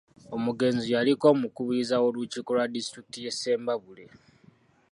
Omugenzi 0.35 0.87
yaliko 0.95 1.25
Omukubiriza 1.33 1.95
w'olukiiko 2.03 2.49
lwa 2.55 2.65
disitulikiti 2.75 3.19
y'e 3.25 3.31
Ssembabule 3.35 4.05